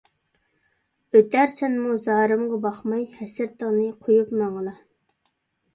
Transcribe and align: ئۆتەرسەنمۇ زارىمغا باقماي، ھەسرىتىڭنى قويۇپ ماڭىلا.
ئۆتەرسەنمۇ 1.19 1.91
زارىمغا 2.07 2.59
باقماي، 2.65 3.07
ھەسرىتىڭنى 3.21 3.87
قويۇپ 4.07 4.35
ماڭىلا. 4.43 4.77